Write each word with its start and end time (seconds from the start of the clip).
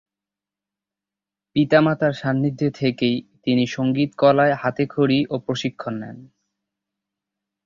পিতা-মাতার 1.55 2.13
সান্নিধ্যে 2.13 2.69
থেকেই 2.71 3.15
তিনি 3.43 3.63
সঙ্গীতকলায় 3.67 4.53
হাতে 4.53 4.83
খড়ি 4.87 5.19
ও 5.29 5.35
প্রশিক্ষণ 5.39 5.93
নেন। 5.99 6.17